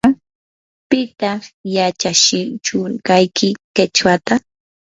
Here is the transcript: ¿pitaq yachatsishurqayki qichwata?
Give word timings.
¿pitaq 0.89 1.41
yachatsishurqayki 1.75 3.49
qichwata? 3.75 4.33